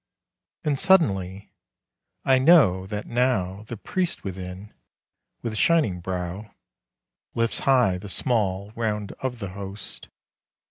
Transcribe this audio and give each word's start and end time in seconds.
And 0.63 0.79
suddenly 0.79 1.51
I 2.25 2.39
know 2.39 2.87
that 2.87 3.05
now 3.05 3.61
The 3.67 3.77
priest 3.77 4.23
within, 4.23 4.73
with 5.43 5.55
shining 5.55 5.99
brow, 5.99 6.55
Lifts 7.35 7.59
high 7.69 7.99
the 7.99 8.09
small 8.09 8.71
round 8.75 9.11
of 9.21 9.37
the 9.37 9.49
Host. 9.49 10.09